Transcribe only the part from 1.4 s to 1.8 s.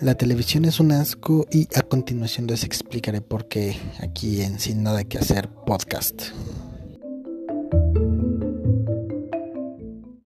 y